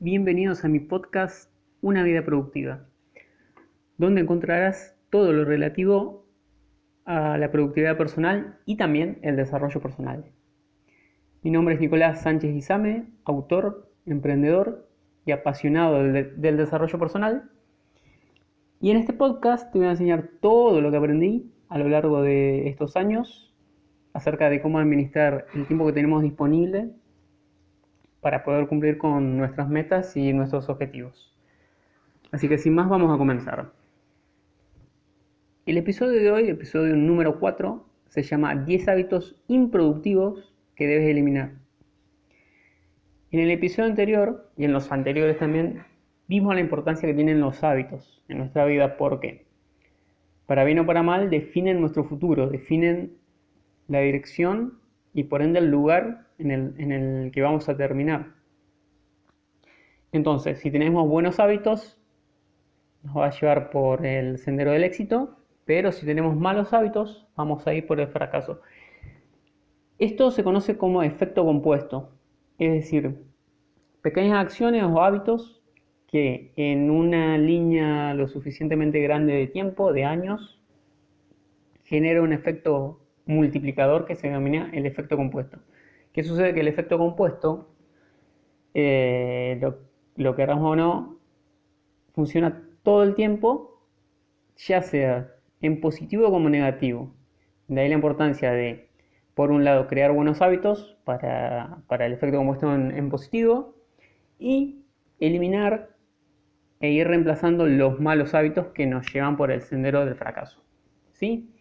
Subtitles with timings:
[0.00, 1.50] bienvenidos a mi podcast
[1.80, 2.86] Una vida productiva,
[3.96, 6.24] donde encontrarás todo lo relativo
[7.04, 10.24] a la productividad personal y también el desarrollo personal.
[11.42, 14.88] Mi nombre es Nicolás Sánchez Izame, autor, emprendedor
[15.26, 17.50] y apasionado del, del desarrollo personal.
[18.80, 22.22] Y en este podcast te voy a enseñar todo lo que aprendí a lo largo
[22.22, 23.52] de estos años
[24.12, 26.92] acerca de cómo administrar el tiempo que tenemos disponible
[28.20, 31.34] para poder cumplir con nuestras metas y nuestros objetivos.
[32.30, 33.72] Así que sin más vamos a comenzar.
[35.66, 41.52] El episodio de hoy, episodio número 4, se llama 10 hábitos improductivos que debes eliminar.
[43.30, 45.84] En el episodio anterior y en los anteriores también
[46.26, 49.44] vimos la importancia que tienen los hábitos en nuestra vida porque,
[50.46, 53.12] para bien o para mal, definen nuestro futuro, definen
[53.88, 54.78] la dirección
[55.12, 56.50] y por ende el lugar en
[56.92, 58.34] el, que vamos a terminar.
[60.12, 61.98] Entonces, si tenemos buenos hábitos,
[63.02, 67.66] nos va a llevar por el sendero del éxito, pero si tenemos malos hábitos, vamos
[67.66, 68.60] a ir por el fracaso.
[69.98, 72.12] Esto se conoce como efecto compuesto,
[72.58, 73.18] es decir,
[74.00, 75.60] pequeñas acciones o hábitos
[76.06, 80.58] que en una línea lo suficientemente grande de tiempo, de años,
[81.84, 85.58] genera un efecto multiplicador que se denomina el efecto compuesto.
[86.18, 86.52] ¿Qué sucede?
[86.52, 87.68] Que el efecto compuesto,
[88.74, 89.78] eh, lo,
[90.16, 91.16] lo queramos o no,
[92.12, 93.84] funciona todo el tiempo,
[94.56, 95.30] ya sea
[95.60, 97.14] en positivo como negativo.
[97.68, 98.88] De ahí la importancia de,
[99.34, 103.76] por un lado, crear buenos hábitos para, el efecto compuesto en, en, positivo
[104.40, 104.82] y
[105.20, 105.90] eliminar
[106.80, 110.64] e ir reemplazando los malos hábitos que nos llevan por el sendero del fracaso.
[111.12, 111.54] ¿Sí?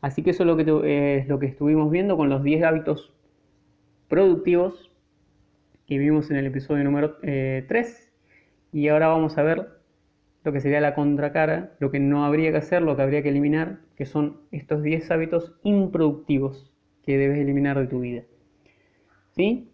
[0.00, 3.12] Así que eso es lo que, es lo que estuvimos viendo con los 10 hábitos
[4.10, 4.90] productivos
[5.86, 7.22] que vimos en el episodio número 3.
[7.22, 8.10] Eh,
[8.72, 9.68] y ahora vamos a ver
[10.42, 13.28] lo que sería la contracara, lo que no habría que hacer, lo que habría que
[13.28, 16.72] eliminar, que son estos 10 hábitos improductivos
[17.04, 18.22] que debes eliminar de tu vida.
[19.30, 19.70] ¿Sí?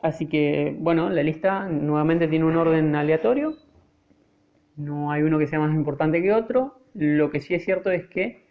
[0.00, 3.56] Así que, bueno, la lista nuevamente tiene un orden aleatorio.
[4.76, 6.82] No hay uno que sea más importante que otro.
[6.94, 8.46] Lo que sí es cierto es que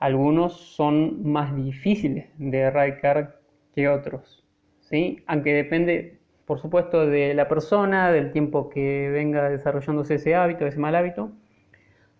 [0.00, 3.43] algunos son más difíciles de erradicar
[3.74, 4.44] que otros,
[4.80, 5.22] ¿sí?
[5.26, 10.78] Aunque depende, por supuesto, de la persona, del tiempo que venga desarrollándose ese hábito, ese
[10.78, 11.32] mal hábito.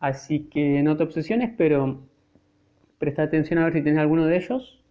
[0.01, 2.01] Así que no te obsesiones, pero
[2.99, 4.83] presta atención a ver si tienes alguno de ellos.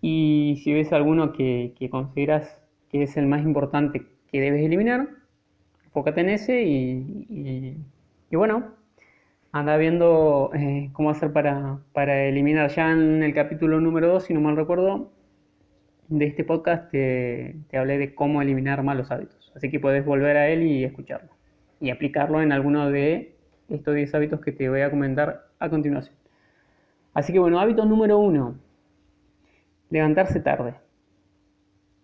[0.00, 2.60] Y si ves alguno que, consideras
[2.90, 5.08] que es el más importante que debes eliminar,
[5.84, 7.76] enfócate en ese y,
[8.30, 8.76] y bueno,
[9.52, 12.70] anda viendo eh, cómo hacer para, eliminar.
[12.70, 15.10] Ya en el capítulo número 2, si no mal recuerdo,
[16.08, 19.52] de este podcast te, hablé de cómo eliminar malos hábitos.
[19.54, 21.30] Así que puedes volver a él y escucharlo.
[21.80, 23.34] Y aplicarlo en alguno de
[23.68, 26.14] estos 10 hábitos que te voy a comentar a continuación.
[27.14, 28.58] Así que bueno, hábito número 1.
[29.90, 30.74] Levantarse tarde.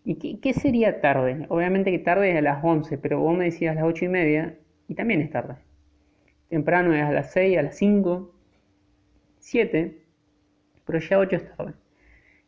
[0.04, 1.46] ¿Y qué, qué, sería tarde?
[1.48, 4.08] Obviamente que tarde es a las 11, pero vos me decías a las 8 y
[4.08, 4.58] media
[4.88, 5.56] y también es tarde
[6.52, 8.30] temprano es a las 6, a las 5,
[9.38, 10.04] 7,
[10.84, 11.72] pero ya 8 es tarde.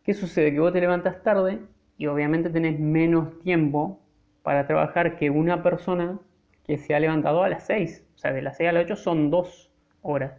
[0.04, 0.52] ¿Qué sucede?
[0.52, 1.60] Que vos te levantas tarde
[1.96, 4.00] y obviamente tenés menos tiempo
[4.42, 6.20] para trabajar que una persona
[6.64, 8.04] que se ha levantado a las 6.
[8.14, 9.72] O sea, de las 6 a las 8 son 2
[10.02, 10.34] horas.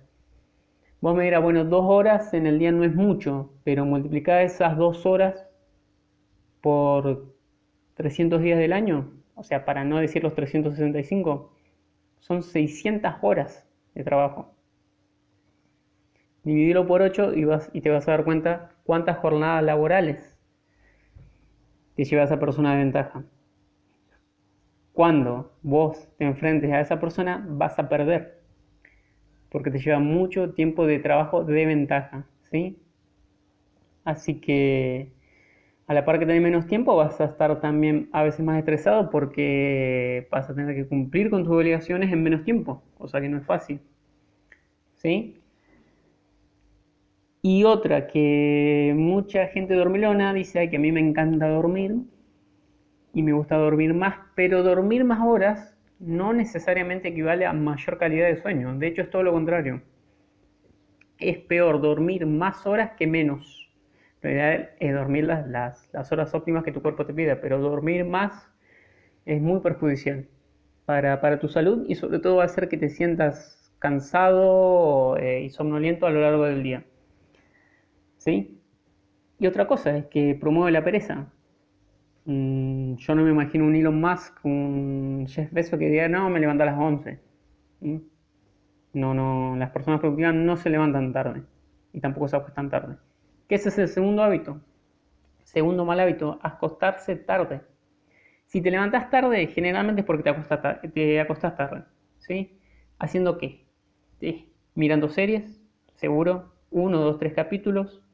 [1.01, 4.77] Vos me dirás, bueno, 2 horas en el día no es mucho, pero multiplicá esas
[4.77, 5.47] 2 horas
[6.61, 7.33] por
[7.95, 11.51] 300 días del año, o sea, para no decir los 365,
[12.19, 14.54] son 600 horas de trabajo.
[16.45, 20.37] Divídelo por 8 y, vas, y te vas a dar cuenta cuántas jornadas laborales
[21.95, 23.23] te lleva esa persona de ventaja.
[24.93, 28.39] Cuando vos te enfrentes a esa persona, vas a perder.
[29.49, 32.27] Porque te lleva mucho tiempo de trabajo de ventaja.
[32.51, 32.77] ¿sí?
[34.03, 35.11] Así que
[35.87, 39.09] a la par que tenés menos tiempo, vas a estar también a veces más estresado
[39.09, 43.37] porque vas a tener que cumplir con tus obligaciones en menos tiempo, cosa que no
[43.37, 43.79] es fácil.
[44.95, 45.41] ¿Sí?
[47.47, 51.93] Y otra que mucha gente dormilona dice que a mí me encanta dormir
[53.13, 58.29] y me gusta dormir más, pero dormir más horas no necesariamente equivale a mayor calidad
[58.29, 58.75] de sueño.
[58.79, 59.83] De hecho, es todo lo contrario.
[61.19, 63.71] Es peor dormir más horas que menos
[64.23, 65.47] realidad es dormir las,
[65.93, 68.51] las, horas óptimas que tu cuerpo te pida, pero dormir más
[69.27, 70.25] es muy perjudicial
[70.87, 75.51] para, tu salud y sobre todo va a hacer que te sientas cansado eh, y
[75.51, 76.83] somnoliento a lo largo del día.
[78.25, 78.59] ¿Sí?
[79.39, 81.31] Y otra cosa es que promueve la pereza.
[82.25, 86.39] Mm, yo no me imagino un Elon Musk, un Jeff Bezos que diga, no, me
[86.39, 87.19] levanto a las 11.
[87.81, 87.97] ¿Mm?
[88.93, 91.43] No, no, las personas productivas no se levantan tarde
[91.93, 92.97] y tampoco se acuestan tarde.
[93.47, 94.61] ¿Qué ese es el segundo hábito?
[95.43, 97.61] Segundo mal hábito, acostarse tarde.
[98.47, 101.25] Si te levantas tarde, generalmente es porque te acostas, te
[101.57, 101.83] tarde.
[102.19, 102.59] ¿Sí?
[102.99, 103.65] ¿Haciendo qué?
[104.75, 105.61] Mirando series,
[105.95, 108.04] seguro, uno, dos, tres capítulos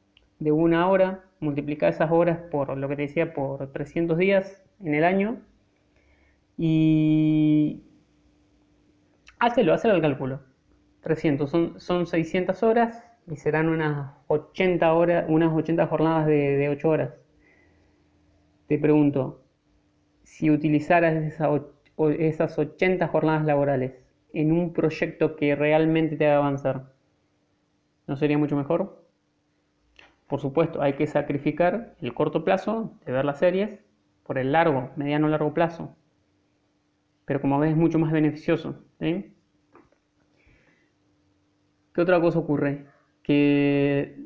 [0.41, 4.95] de una hora, multiplica esas horas por lo que te decía, por 300 días en
[4.95, 5.39] el año
[6.57, 7.83] y
[9.39, 10.41] hácelo, hazlo el cálculo.
[11.01, 16.69] 300, son, son 600 horas y serán unas 80, horas, unas 80 jornadas de, de
[16.69, 17.13] 8 horas.
[18.67, 19.43] Te pregunto,
[20.23, 21.13] si utilizaras
[22.17, 23.93] esas 80 jornadas laborales
[24.33, 26.93] en un proyecto que realmente te haga avanzar,
[28.07, 29.00] ¿no sería mucho mejor?
[30.31, 33.81] Por supuesto, hay que sacrificar el corto plazo de ver las series
[34.23, 35.93] por el largo, mediano largo plazo.
[37.25, 38.81] Pero como ves es mucho más beneficioso.
[38.97, 39.33] ¿Qué
[41.97, 42.85] otra cosa ocurre?
[43.23, 44.21] Que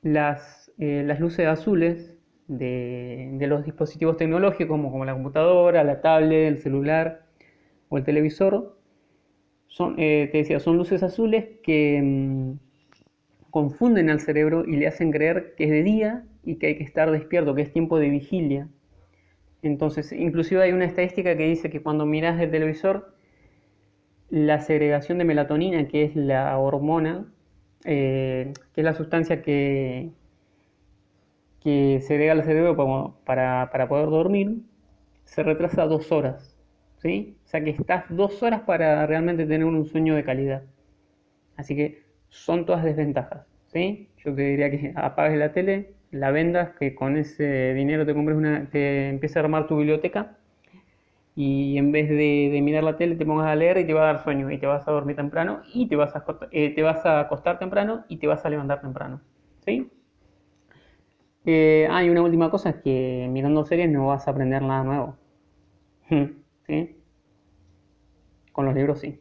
[0.00, 2.16] las, eh, las luces azules
[2.48, 7.26] de, los dispositivos tecnológicos como, la computadora, la tablet, el celular
[7.90, 8.78] o el televisor,
[9.66, 12.69] son, eh, te decía, son luces azules que mm,
[13.50, 16.84] confunden al cerebro y le hacen creer que es de día y que hay que
[16.84, 18.68] estar despierto, que es tiempo de vigilia.
[19.62, 23.14] Entonces, inclusive hay una estadística que dice que cuando miras el televisor,
[24.30, 27.26] la segregación de melatonina, que es la hormona,
[27.84, 30.10] eh, que es la sustancia que,
[31.60, 32.76] que segrega el cerebro
[33.24, 34.62] para, poder dormir,
[35.24, 36.56] se retrasa dos horas.
[36.98, 37.36] ¿sí?
[37.44, 40.62] O sea que estás dos horas para realmente tener un sueño de calidad.
[41.56, 43.46] Así que son todas desventajas.
[43.66, 44.08] ¿sí?
[44.24, 48.36] Yo te diría que apagues la tele, la vendas, que con ese dinero te compres
[48.36, 50.36] una, te empieces a armar tu biblioteca
[51.36, 54.12] y en vez de, mirar la tele te pongas a leer y te va a
[54.12, 57.04] dar sueño y te vas a dormir temprano y te vas a, eh, te vas
[57.06, 59.20] a acostar temprano y te vas a levantar temprano.
[59.64, 59.90] ¿sí?
[61.46, 64.84] Eh, ah, y una última cosa es que mirando series no vas a aprender nada
[64.84, 65.16] nuevo.
[66.66, 66.96] ¿Sí?
[68.52, 69.20] Con los libros sí.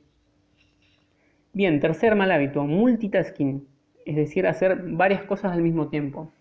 [1.53, 3.67] Bien, tercer mal hábito, multitasking,
[4.05, 6.31] es decir, hacer varias cosas al mismo tiempo.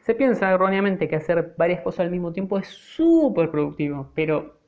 [0.00, 4.58] Se piensa erróneamente que hacer varias cosas al mismo tiempo es súper productivo, pero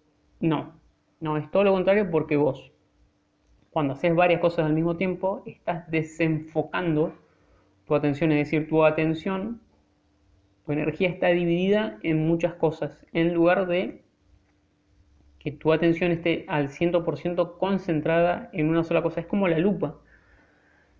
[0.40, 0.72] no,
[1.20, 2.72] no, es todo lo contrario porque vos,
[3.70, 7.12] cuando haces varias cosas al mismo tiempo, estás desenfocando
[7.86, 9.60] tu atención, es decir, tu atención
[10.64, 14.02] tu energía está dividida en muchas cosas, en lugar de
[15.44, 19.20] que tu atención esté al 100% concentrada en una sola cosa.
[19.20, 19.98] Es como la lupa.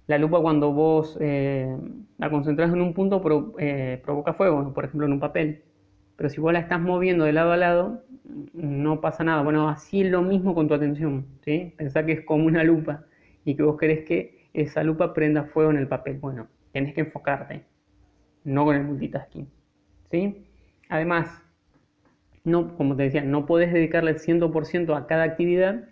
[0.07, 1.75] La lupa cuando vos eh,
[2.19, 3.23] la concentras en un punto
[3.59, 5.63] eh, provoca fuego, por ejemplo en un papel.
[6.17, 8.05] Pero si vos la estás moviendo de lado a lado,
[8.53, 9.43] no pasa nada.
[9.43, 11.27] Bueno, así es lo mismo con tu atención.
[11.43, 11.73] ¿sí?
[11.79, 13.05] Pensá que es como una lupa
[13.47, 16.19] y que vos querés que esa lupa prenda fuego en el papel.
[16.19, 17.65] Bueno, tenés que enfocarte
[18.45, 19.49] no con el multitasking.
[20.11, 20.47] ¿sí?
[20.91, 21.44] Además,
[22.45, 25.89] no, como te decía, no puedes dedicarle el 100% a cada actividad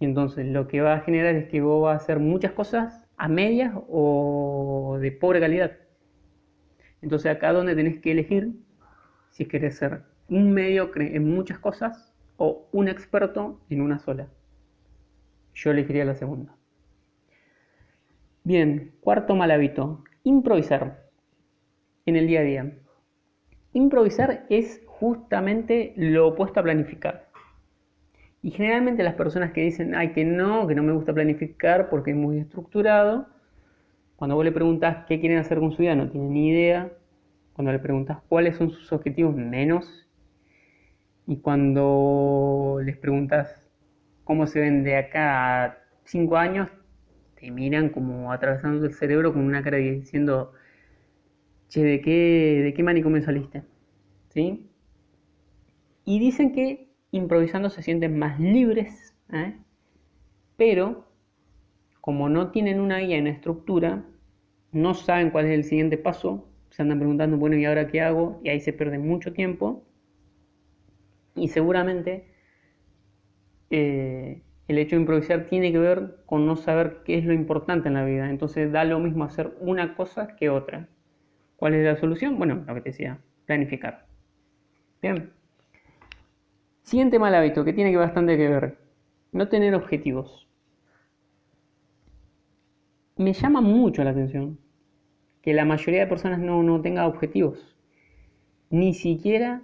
[0.00, 3.06] y entonces lo que va a generar es que vos vas a hacer muchas cosas
[3.16, 5.72] a medias o de pobre calidad.
[7.02, 8.52] Entonces acá donde tenés que elegir
[9.30, 14.28] si querés ser un mediocre en muchas cosas o un experto en una sola.
[15.54, 16.56] Yo elegiría la segunda.
[18.42, 21.08] Bien, cuarto mal hábito, improvisar
[22.06, 22.78] en el día a día.
[23.72, 27.26] Improvisar es justamente lo opuesto a planificar.
[28.40, 32.12] Y generalmente las personas que dicen, ay, que no, que no me gusta planificar porque
[32.12, 33.26] es muy estructurado,
[34.14, 36.92] cuando vos le preguntas qué quieren hacer con su vida, no tienen ni idea.
[37.54, 40.08] Cuando le preguntas cuáles son sus objetivos, menos.
[41.26, 43.68] Y cuando les preguntas
[44.22, 46.70] cómo se ven de acá a cinco años,
[47.40, 50.52] te miran como atravesando el cerebro con una cara diciendo,
[51.68, 53.64] che, ¿de qué, de qué manicomio saliste?
[54.28, 54.68] ¿Sí?
[56.04, 59.56] Y dicen que improvisando se sienten más libres, ¿eh?
[60.56, 61.06] pero
[62.00, 64.04] como no tienen una guía, una estructura,
[64.72, 68.40] no saben cuál es el siguiente paso, se andan preguntando, bueno, ¿y ahora qué hago?
[68.42, 69.84] Y ahí se pierde mucho tiempo.
[71.34, 72.26] Y seguramente
[73.70, 77.88] eh, el hecho de improvisar tiene que ver con no saber qué es lo importante
[77.88, 78.30] en la vida.
[78.30, 80.88] Entonces da lo mismo hacer una cosa que otra.
[81.56, 82.38] ¿Cuál es la solución?
[82.38, 84.06] Bueno, lo que te decía, planificar.
[85.00, 85.41] Bien.
[86.82, 88.78] Siguiente mal hábito que tiene bastante que ver.
[89.32, 90.46] No tener objetivos.
[93.16, 94.58] Me llama mucho la atención
[95.42, 97.76] que la mayoría de personas no, no tenga objetivos.
[98.70, 99.62] Ni siquiera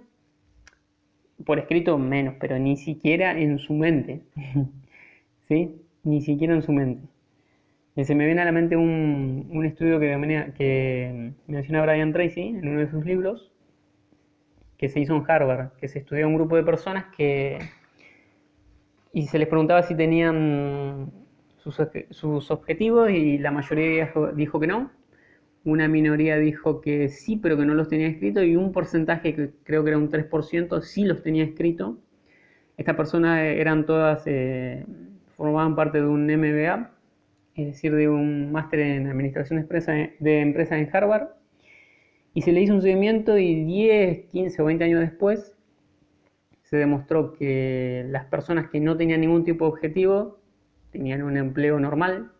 [1.45, 4.21] por escrito menos, pero ni siquiera en su mente.
[5.47, 5.81] ¿Sí?
[6.03, 7.07] Ni siquiera en su mente.
[7.95, 12.41] Y se me viene a la mente un, un estudio que, que menciona Brian Tracy
[12.41, 13.51] en uno de sus libros,
[14.79, 17.59] que se hizo en Harvard, que se estudió un grupo de personas que...
[19.13, 21.11] y se les preguntaba si tenían
[21.57, 21.79] sus,
[22.11, 24.89] sus objetivos y la mayoría dijo que no,
[25.65, 29.51] una minoría dijo que sí, pero que no los tenía escrito, y un porcentaje, que
[29.63, 31.99] creo que era un 3%, sí los tenía escrito.
[32.77, 34.85] Estas personas eran todas, eh,
[35.35, 36.91] formaban parte de un MBA,
[37.55, 39.67] es decir, de un máster en Administración
[40.19, 41.38] de Empresas en Harvard,
[42.33, 45.55] y se le hizo un seguimiento y 10, 15 o 20 años después
[46.63, 50.39] se demostró que las personas que no tenían ningún tipo de objetivo
[50.91, 52.31] tenían un empleo normal,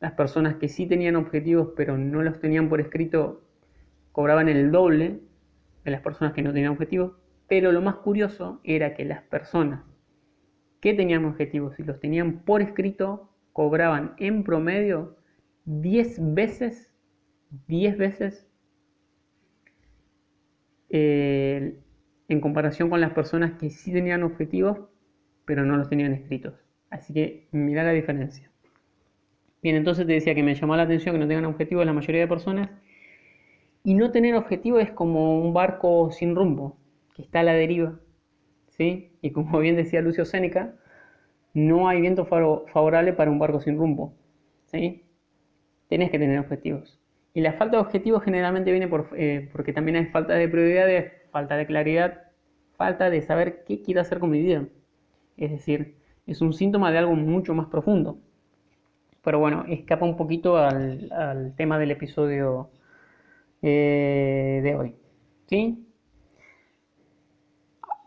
[0.00, 3.42] las personas que sí tenían objetivos pero no los tenían por escrito
[4.12, 5.20] cobraban el doble
[5.84, 7.12] de las personas que no tenían objetivos.
[7.46, 9.82] Pero lo más curioso era que las personas
[10.80, 15.16] que tenían objetivos y los tenían por escrito cobraban en promedio
[15.66, 16.92] 10 veces,
[17.68, 18.47] 10 veces
[20.90, 21.78] eh,
[22.28, 24.78] en comparación con las personas que sí tenían objetivos
[25.48, 26.52] pero no los tenían escritos.
[26.90, 28.50] Así que mira la diferencia.
[29.62, 32.20] Bien, entonces te decía que me llamó la atención que no tengan objetivos la mayoría
[32.20, 32.70] de personas.
[33.82, 36.76] Y no tener objetivo es como un barco sin rumbo,
[37.14, 37.98] que está a la deriva.
[38.76, 39.10] ¿sí?
[39.22, 40.74] Y como bien decía Lucio Séneca,
[41.54, 44.12] no hay viento favorable para un barco sin rumbo.
[44.66, 45.02] ¿sí?
[45.88, 47.00] Tenés que tener objetivos.
[47.34, 51.12] Y la falta de objetivos generalmente viene por, eh, porque también hay falta de prioridades,
[51.30, 52.22] falta de claridad,
[52.76, 54.66] falta de saber qué quiero hacer con mi vida.
[55.36, 58.18] Es decir, es un síntoma de algo mucho más profundo
[59.28, 62.70] pero bueno, escapa un poquito al, tema del episodio
[63.60, 64.94] eh, de hoy.
[65.46, 65.86] ¿Sí?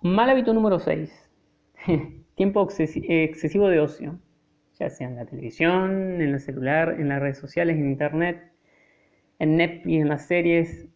[0.02, 1.30] Mal hábito número 6.
[2.36, 4.18] Tiempo excesivo de ocio,
[4.80, 8.51] ya sea en la televisión, en el celular, en las redes sociales, en internet,
[9.42, 10.88] en Netflix, en las series,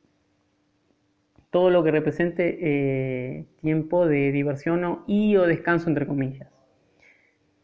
[1.49, 6.47] todo lo que represente eh, tiempo de diversión y o descanso entre comillas.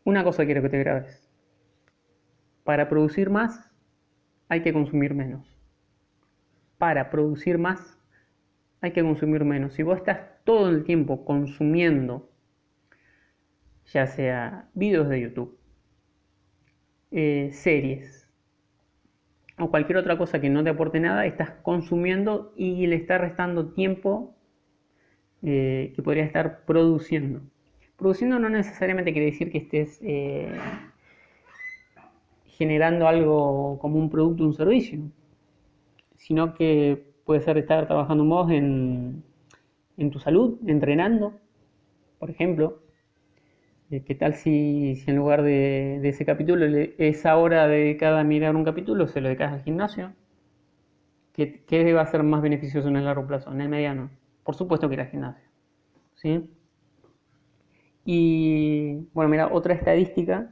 [0.06, 1.30] Una cosa quiero que te grabes
[2.64, 3.72] para producir más
[4.50, 5.56] hay que consumir menos.
[6.80, 8.00] Para producir más
[8.82, 9.74] hay que consumir menos.
[9.76, 12.32] Si vos estás todo el tiempo consumiendo,
[13.86, 15.60] ya sea vídeos de YouTube,
[17.12, 18.21] eh, series
[19.62, 23.74] o cualquier otra cosa que no te aporte nada, estás consumiendo y le está restando
[23.74, 24.36] tiempo
[25.44, 27.42] eh, que podría estar produciendo.
[27.98, 30.52] Produciendo no necesariamente quiere decir que estés eh,
[32.46, 35.00] generando algo como un producto un servicio,
[36.16, 39.24] sino que puede ser estar trabajando vos en
[40.12, 41.34] tu salud, entrenando,
[42.20, 42.80] por ejemplo.
[43.92, 46.66] Eh, ¿Qué tal si, si en lugar de, ese capítulo,
[46.98, 50.14] esa hora dedicada a mirar un capítulo, se lo dedicas al gimnasio?
[51.34, 54.10] ¿Qué, ¿Qué, va a ser más beneficioso en el largo plazo, en el mediano?
[54.44, 55.44] Por supuesto que ir al gimnasio.
[56.16, 56.50] ¿sí?
[58.06, 60.50] Y bueno, mira, otra estadística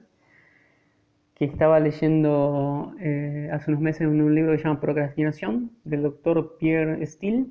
[1.35, 6.03] que estaba leyendo eh, hace unos meses en un libro que se llama Procrastinación, del
[6.03, 7.47] doctor Pierre Steele.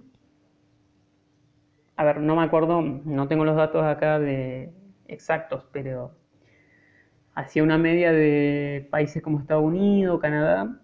[1.96, 4.70] A ver, no me acuerdo, no tengo los datos acá de
[5.08, 6.12] exactos, pero
[7.34, 10.80] hacía una media de países como Estados Unidos, Canadá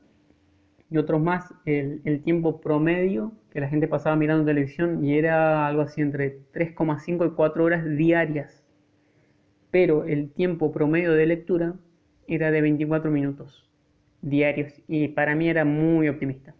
[0.90, 5.82] y otros más, el, tiempo promedio que la gente pasaba mirando televisión y era algo
[5.82, 8.64] así entre 3,5 y 4 horas diarias.
[9.70, 11.74] Pero el tiempo promedio de lectura
[12.28, 13.68] era de 24 minutos
[14.22, 16.54] diarios y para mí era muy optimista.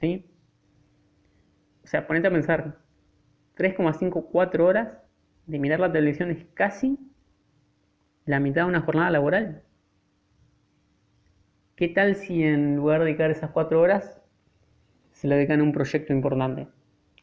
[0.00, 0.26] ¿Sí?
[1.84, 2.78] O sea, ponete a pensar,
[3.56, 4.98] 3,5, 4 horas
[5.46, 6.98] de mirar la televisión es casi
[8.24, 9.62] la mitad de una jornada laboral.
[11.76, 14.20] ¿Qué tal si en lugar de dedicar esas 4 horas
[15.12, 16.68] se le dedican a un proyecto importante?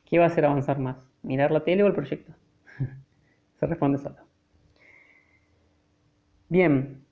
[0.05, 0.97] ¿Qué va a hacer avanzar más?
[1.21, 2.33] ¿Mirar la tele o el proyecto?
[3.59, 4.17] se responde solo.
[6.49, 7.05] Bien,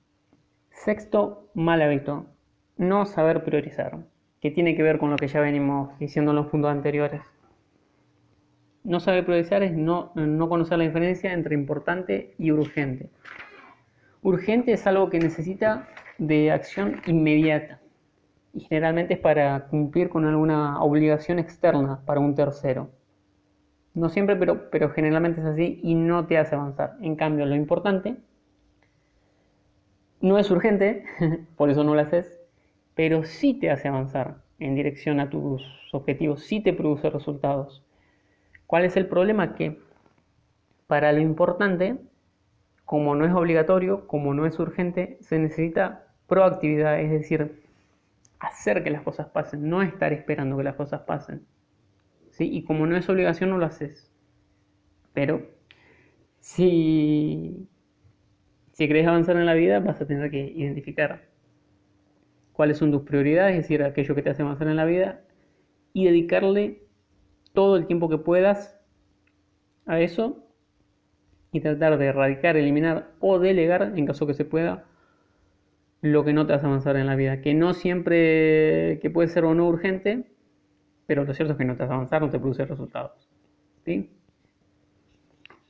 [0.84, 2.26] Sexto mal hábito,
[2.76, 3.98] no saber priorizar,
[4.40, 7.20] que tiene que ver con lo que ya venimos diciendo en los puntos anteriores.
[8.88, 13.10] No saber priorizar es no, no conocer la diferencia entre importante y urgente.
[14.22, 17.80] Urgente es algo que necesita de acción inmediata
[18.54, 22.88] y generalmente es para cumplir con alguna obligación externa para un tercero.
[23.92, 26.96] No siempre, pero, pero generalmente es así y no te hace avanzar.
[27.02, 28.16] En cambio, lo importante
[30.22, 31.04] no es urgente,
[31.58, 32.40] por eso no lo haces,
[32.94, 37.84] pero sí te hace avanzar en dirección a tus objetivos, sí te produce resultados.
[38.68, 39.54] ¿Cuál es el problema?
[39.54, 39.80] Que
[40.86, 41.96] para lo importante,
[42.84, 47.62] como no es obligatorio, como no es urgente, se necesita proactividad, es decir,
[48.38, 51.46] hacer que las cosas pasen, no estar esperando que las cosas pasen.
[52.28, 52.50] ¿Sí?
[52.52, 54.12] Y como no es obligación, no lo haces.
[55.14, 55.46] Pero
[56.40, 57.66] si,
[58.72, 61.22] si querés avanzar en la vida, vas a tener que identificar
[62.52, 65.22] cuáles son tus prioridades, es decir, aquello que te hace avanzar en la vida,
[65.94, 66.82] y dedicarle
[67.52, 68.78] todo el tiempo que puedas
[69.86, 70.44] a eso
[71.52, 74.84] y tratar de erradicar, eliminar o delegar, en caso que se pueda,
[76.00, 77.40] lo que no te hace avanzar en la vida.
[77.40, 80.24] Que no siempre, que puede ser o no urgente,
[81.06, 83.28] pero lo cierto es que no te hace avanzar, no te produce resultados.
[83.84, 84.10] ¿sí?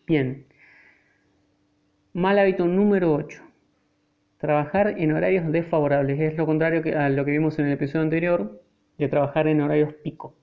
[0.06, 0.46] Bien.
[2.12, 3.42] Mal hábito número 8.
[4.38, 6.18] Trabajar en horarios desfavorables.
[6.20, 8.62] Es lo contrario a lo que vimos en el episodio anterior,
[8.98, 10.37] de trabajar en horarios pico.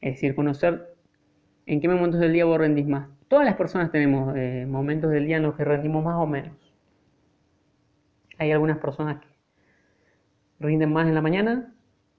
[0.00, 0.94] Es decir, conocer
[1.66, 3.08] en qué momentos del día vos rendís más.
[3.28, 6.56] Todas las personas tenemos eh, momentos del día en los que rendimos más o menos.
[8.38, 9.28] Hay algunas personas que
[10.58, 11.74] rinden más en la mañana,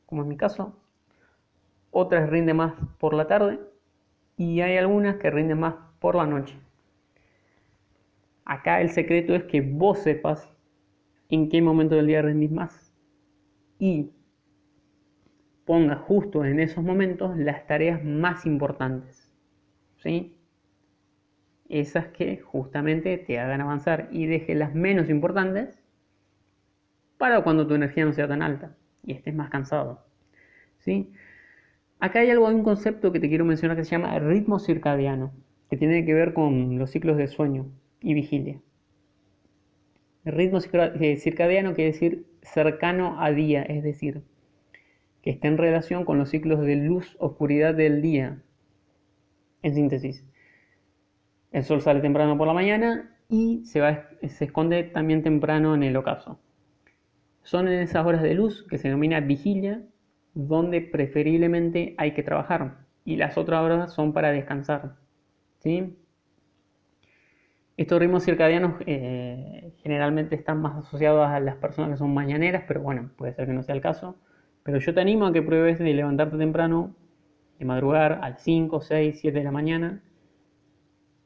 [0.05, 0.79] como en mi caso.
[1.89, 3.59] Otras rinden más por la tarde.
[4.37, 6.55] Y hay algunas que rinden más por la noche.
[8.45, 10.49] Acá el secreto es que vos sepas
[11.29, 12.93] en qué momento del día rendís más.
[13.79, 14.11] Y
[15.71, 19.31] ponga justo en esos momentos las tareas más importantes.
[20.03, 20.35] ¿Sí?
[21.69, 25.81] Esas que justamente te hagan avanzar y deje las menos importantes
[27.17, 30.05] para cuando tu energía no sea tan alta y estés más cansado.
[30.79, 31.13] ¿Sí?
[32.01, 35.31] Acá hay algo, hay un concepto que te quiero mencionar que se llama ritmo circadiano,
[35.69, 38.59] que tiene que ver con los ciclos de sueño y vigilia.
[40.25, 44.21] El ritmo eh, circadiano quiere decir cercano a día, es decir,
[45.21, 48.41] que está en relación con los ciclos de luz-oscuridad del día.
[49.61, 50.25] En síntesis,
[51.51, 55.83] el sol sale temprano por la mañana y se, va, se esconde también temprano en
[55.83, 56.39] el ocaso.
[57.43, 59.81] Son en esas horas de luz que se denomina vigilia,
[60.33, 64.95] donde preferiblemente hay que trabajar y las otras horas son para descansar.
[65.59, 65.97] ¿sí?
[67.77, 72.81] Estos ritmos circadianos eh, generalmente están más asociados a las personas que son mañaneras, pero
[72.81, 74.17] bueno, puede ser que no sea el caso.
[74.63, 76.93] Pero yo te animo a que pruebes de levantarte temprano,
[77.59, 80.01] de madrugar a las 5, 6, 7 de la mañana,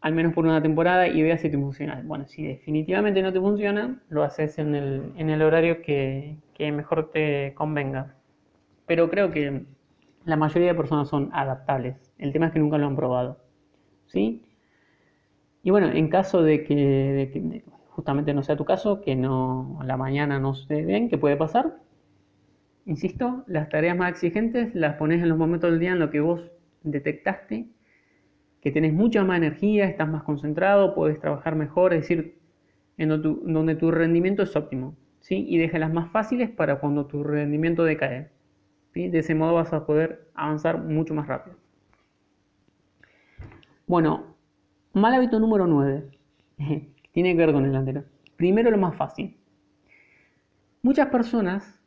[0.01, 2.01] al menos por una temporada y veas si te funciona.
[2.05, 7.53] Bueno, si definitivamente no te funciona, lo haces en el, horario que, que mejor te
[7.55, 8.15] convenga.
[8.85, 9.65] Pero creo que
[10.25, 12.13] la mayoría de personas son adaptables.
[12.17, 13.39] El tema es que nunca lo han probado.
[14.07, 14.43] ¿Sí?
[15.63, 20.39] Y bueno, en caso de que, justamente no sea tu caso, que no la mañana
[20.39, 21.77] no se ven, ¿qué puede pasar?
[22.85, 26.19] Insisto, las tareas más exigentes las pones en los momentos del día en los que
[26.19, 26.51] vos
[26.83, 27.67] detectaste
[28.65, 32.39] que tenés mucha más energía, estás más concentrado, puedes trabajar mejor, es decir,
[32.97, 35.45] en donde tu, rendimiento es óptimo, ¿sí?
[35.47, 38.31] Y las más fáciles para cuando tu rendimiento decae.
[38.95, 41.57] De ese modo vas a poder avanzar mucho más rápido.
[43.85, 44.35] Bueno,
[44.93, 46.09] mal hábito número 9.
[47.11, 48.05] Tiene que ver con el anterior.
[48.35, 49.37] Primero lo más fácil.
[50.81, 51.79] Muchas personas,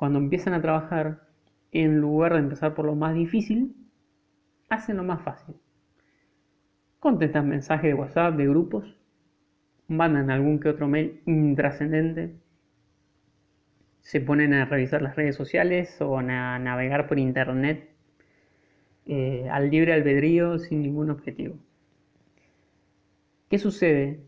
[0.00, 1.28] cuando empiezan a trabajar,
[1.72, 3.76] en lugar de empezar por lo más difícil,
[4.70, 5.56] hacen lo más fácil.
[6.98, 8.96] Contestan mensajes de WhatsApp, de grupos,
[9.88, 12.34] mandan algún que otro mail intrascendente,
[14.00, 17.90] se ponen a revisar las redes sociales o a navegar por internet
[19.04, 21.58] eh, al libre albedrío sin ningún objetivo.
[23.50, 24.20] ¿Qué sucede?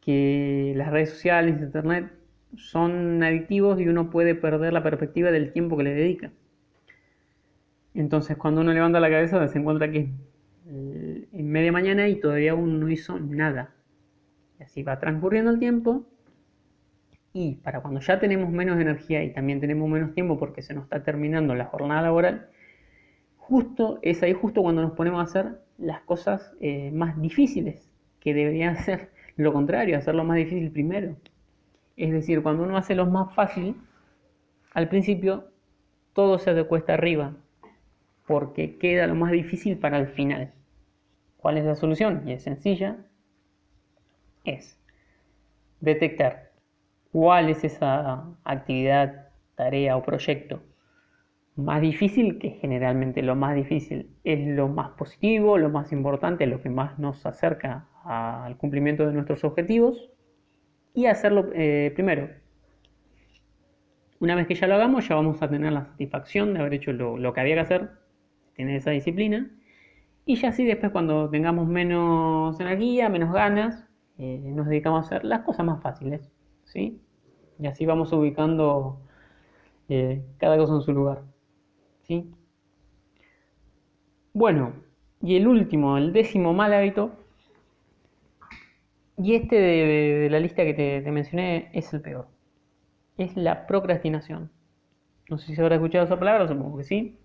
[0.00, 2.21] Que las redes sociales, internet,
[2.56, 6.30] son adictivos y uno puede perder la perspectiva del tiempo que le dedica.
[7.94, 10.10] Entonces, cuando uno levanta la cabeza, se encuentra que
[10.66, 13.74] eh, en media mañana y todavía uno no hizo nada.
[14.58, 16.06] Y así va transcurriendo el tiempo
[17.32, 20.84] y para cuando ya tenemos menos energía y también tenemos menos tiempo porque se nos
[20.84, 22.48] está terminando la jornada laboral,
[23.36, 28.34] justo es ahí justo cuando nos ponemos a hacer las cosas eh, más difíciles, que
[28.34, 31.16] deberían ser lo contrario, hacerlo más difícil primero.
[31.96, 33.76] Es decir, cuando uno hace lo más fácil,
[34.72, 35.48] al principio
[36.12, 37.34] todo se hace cuesta arriba,
[38.26, 40.52] porque queda lo más difícil para el final.
[41.36, 42.22] ¿Cuál es la solución?
[42.26, 42.96] Y es sencilla,
[44.44, 44.78] es
[45.80, 46.52] detectar
[47.10, 50.62] cuál es esa actividad, tarea o proyecto
[51.56, 56.62] más difícil, que generalmente lo más difícil es lo más positivo, lo más importante, lo
[56.62, 60.11] que más nos acerca al cumplimiento de nuestros objetivos
[60.94, 62.28] y hacerlo eh, primero.
[64.20, 66.92] Una vez que ya lo hagamos, ya vamos a tener la satisfacción de haber hecho
[66.92, 67.90] lo, que había que hacer,
[68.54, 69.50] tener esa disciplina,
[70.26, 75.24] Y ya así después cuando tengamos menos energía, menos ganas, eh, nos dedicamos a hacer
[75.24, 76.30] las cosas más fáciles.
[76.64, 77.00] ¿sí?
[77.58, 79.00] Y así vamos ubicando
[79.88, 81.22] eh, cada cosa en su lugar.
[82.02, 82.30] ¿sí?
[84.32, 84.72] Bueno,
[85.20, 87.12] y el último, el décimo mal hábito,
[89.18, 92.28] y este de, la lista que te, mencioné es el peor,
[93.18, 94.50] es la procrastinación.
[95.28, 97.18] No sé si habrá escuchado esa palabra, supongo que sí.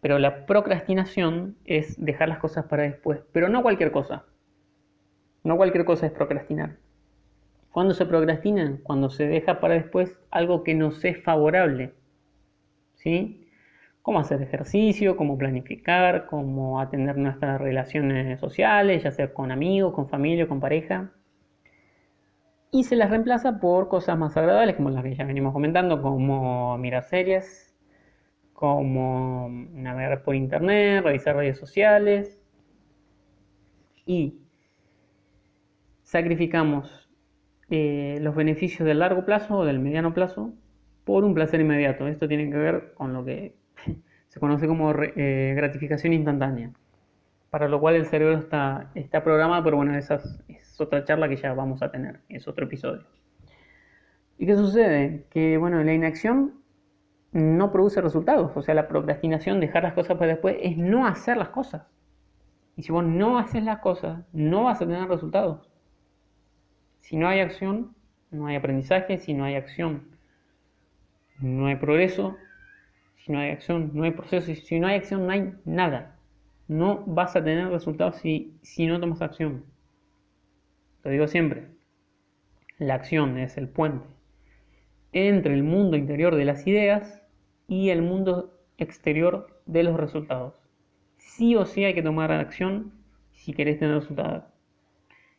[0.00, 3.20] Pero la procrastinación es dejar las cosas para después.
[3.32, 4.24] Pero no cualquier cosa.
[5.42, 6.76] No cualquier cosa es procrastinar.
[7.72, 8.78] ¿Cuándo se procrastina?
[8.82, 11.94] Cuando se deja para después algo que nos es favorable.
[12.96, 13.43] ¿Sí?
[14.04, 20.10] Cómo hacer ejercicio, cómo planificar, cómo atender nuestras relaciones sociales, ya sea con amigos, con
[20.10, 21.10] familia, con pareja.
[22.70, 26.76] Y se las reemplaza por cosas más agradables, como las que ya venimos comentando, como
[26.76, 27.74] mirar series,
[28.52, 32.38] como navegar por internet, revisar redes sociales.
[34.04, 34.38] Y
[36.02, 37.08] sacrificamos
[37.70, 40.52] eh, los beneficios del largo plazo o del mediano plazo
[41.04, 42.06] por un placer inmediato.
[42.06, 43.63] Esto tiene que ver con lo que
[44.34, 46.72] se conoce como eh, gratificación instantánea,
[47.50, 51.36] para lo cual el cerebro está, está programado, pero bueno, esa es otra charla que
[51.36, 53.04] ya vamos a tener, es otro episodio.
[54.36, 55.26] ¿Y qué sucede?
[55.30, 56.54] Que bueno, la inacción
[57.30, 61.36] no produce resultados, o sea, la procrastinación, dejar las cosas para después, es no hacer
[61.36, 61.82] las cosas.
[62.74, 65.70] Y si vos no haces las cosas, no vas a tener resultados.
[66.98, 67.94] Si no hay acción,
[68.32, 70.08] no hay aprendizaje, si no hay acción,
[71.38, 72.36] no hay progreso,
[73.24, 74.54] si no hay acción, no hay proceso.
[74.54, 76.18] Si no hay acción, no hay nada.
[76.68, 79.64] No vas a tener resultados si, si no tomas acción.
[81.02, 81.68] Lo digo siempre.
[82.78, 84.06] La acción es el puente
[85.12, 87.22] entre el mundo interior de las ideas
[87.68, 90.54] y el mundo exterior de los resultados.
[91.16, 92.92] Sí o sí hay que tomar acción
[93.32, 94.44] si querés tener resultados.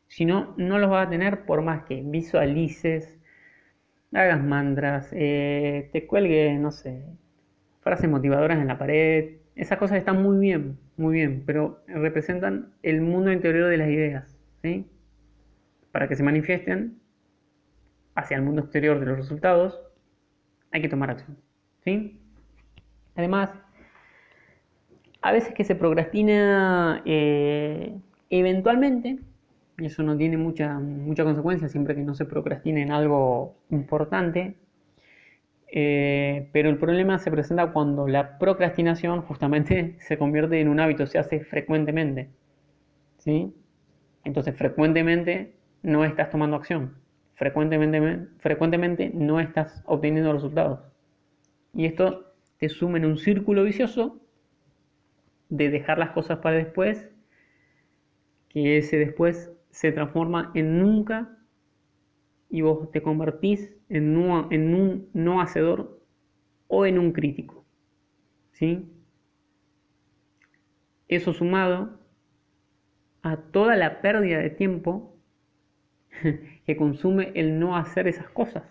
[0.07, 3.19] Si no, no los vas a tener por más que visualices,
[4.13, 7.03] hagas mantras, eh, te cuelgue, no sé,
[7.85, 9.35] frases motivadoras en la pared.
[9.55, 14.35] Esas cosas están muy bien, muy bien, pero representan el mundo interior de las ideas,
[14.63, 14.87] ¿sí?
[15.91, 16.97] Para que se manifiesten
[18.15, 19.79] hacia el mundo exterior de los resultados,
[20.71, 21.37] hay que tomar acción,
[21.83, 22.19] ¿sí?
[23.15, 23.53] Además,
[25.21, 27.95] a veces que se procrastina eh,
[28.31, 29.19] eventualmente,
[29.77, 34.55] y eso no tiene mucha, mucha consecuencia siempre que no se procrastine en algo importante,
[35.77, 41.05] eh, pero el problema se presenta cuando la procrastinación justamente se convierte en un hábito,
[41.05, 42.29] se hace frecuentemente.
[43.17, 43.53] ¿sí?
[44.23, 46.95] Entonces, frecuentemente no estás tomando acción.
[47.35, 50.79] Frecuentemente, frecuentemente no estás obteniendo resultados.
[51.73, 54.21] Y esto te suma en un círculo vicioso
[55.49, 57.09] de dejar las cosas para después,
[58.47, 61.37] que ese después se transforma en nunca
[62.55, 66.01] y vos te convertís en, un no hacedor
[66.69, 67.65] o en un crítico.
[68.53, 68.89] ¿Sí?
[71.09, 71.99] Eso sumado
[73.23, 75.17] a toda la pérdida de tiempo
[76.65, 78.63] que consume el no hacer esas cosas.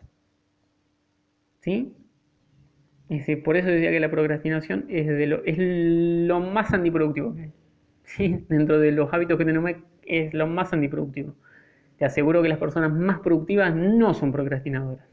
[1.61, 1.95] ¿Sí?
[3.45, 7.37] por eso decía que la procrastinación es, de lo, es lo más antiproductivo
[8.05, 8.45] ¿Sí?
[8.49, 9.73] Dentro de los hábitos que tenemos
[10.07, 11.35] es lo más antiproductivo.
[11.99, 15.07] Te aseguro que las personas más productivas no son procrastinadoras.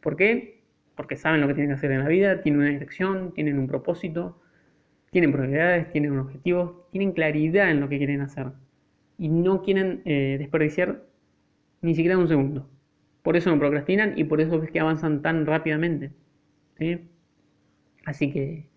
[0.00, 0.62] ¿Por qué?
[0.96, 3.66] Porque saben lo que tienen que hacer en la vida, tienen una dirección, tienen un
[3.66, 4.40] propósito,
[5.10, 8.52] tienen prioridades, tienen un objetivo, tienen claridad en lo que quieren hacer.
[9.18, 11.04] Y no quieren eh, desperdiciar
[11.82, 12.68] ni siquiera un segundo.
[13.22, 16.12] Por eso no procrastinan y por eso ves que avanzan tan rápidamente.
[18.04, 18.68] Así que,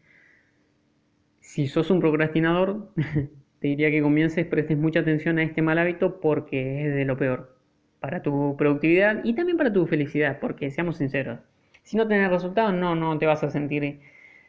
[1.39, 2.91] si sos un procrastinador,
[3.61, 7.15] te diría que comiences, prestes mucha atención a este mal hábito porque es de lo
[7.15, 7.55] peor
[7.99, 11.39] para tu productividad y también para tu felicidad, porque seamos sinceros,
[11.83, 13.99] si no tenés resultados, no, no te vas a sentir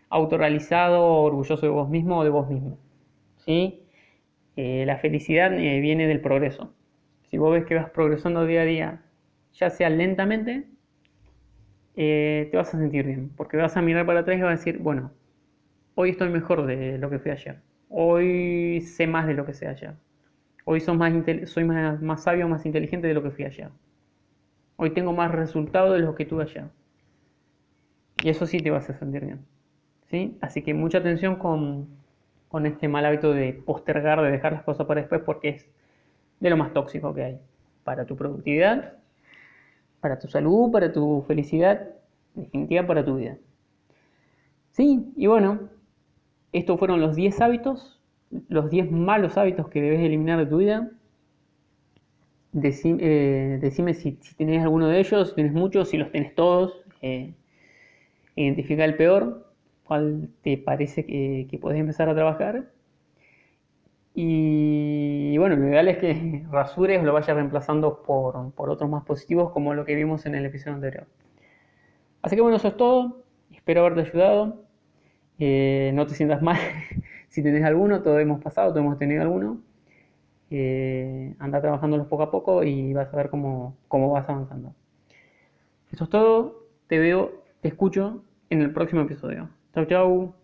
[0.09, 2.79] autorrealizado, orgulloso de vos mismo o de vos mismo.
[3.37, 3.83] ¿sí?
[4.57, 6.75] Eh, la felicidad eh, viene del progreso.
[7.31, 9.03] Si vos ves que vas progresando día a día,
[9.53, 10.65] ya sea lentamente,
[11.97, 14.57] eh, te vas a sentir bien, porque vas a mirar para atrás y vas a
[14.57, 15.13] decir, bueno,
[15.97, 17.59] hoy estoy mejor de lo que fui ayer
[17.95, 19.93] Hoy sé más de lo que sé ayer.
[20.65, 21.13] Hoy soy, más,
[21.45, 23.69] soy más, sabio, más inteligente de lo que fui ayer.
[24.77, 26.65] Hoy tengo más resultados de lo que tuve ayer.
[28.23, 29.45] Y eso sí te vas a sentir bien.
[30.09, 30.39] ¿sí?
[30.41, 31.87] Así que mucha atención con,
[32.49, 35.69] con este mal hábito de postergar, de dejar las cosas para después, porque es
[36.41, 37.41] de lo más tóxico que hay.
[37.85, 38.95] Para tu productividad,
[40.01, 41.91] para tu salud, para tu felicidad,
[42.35, 43.37] definitiva para tu vida.
[44.71, 45.69] Sí, y bueno,
[46.53, 48.03] estos fueron los 10 hábitos
[48.49, 50.91] los 10 malos hábitos que debes eliminar de tu vida.
[52.55, 56.83] Eh, decime si, si, tenés alguno de ellos, si tienes muchos, si los tenés todos.
[57.03, 57.35] Eh,
[58.37, 59.53] identifica el peor,
[59.85, 62.71] cuál te parece que, que podés empezar a trabajar.
[64.15, 69.05] Y, bueno, lo ideal es que rasures o lo vayas reemplazando por, por otros más
[69.05, 71.07] positivos como lo que vimos en el episodio anterior.
[72.23, 73.25] Así que bueno, eso es todo.
[73.51, 74.63] Espero haberte ayudado.
[75.45, 76.57] Eh, no te sientas mal
[77.29, 79.61] si tenés alguno, todos hemos pasado, todos hemos tenido alguno.
[80.51, 84.73] Eh, anda trabajándolos poco a poco y vas a ver cómo, cómo vas avanzando.
[85.91, 86.69] Eso es todo.
[86.87, 89.49] Te veo, te escucho en el próximo episodio.
[89.75, 90.42] Chau, chau.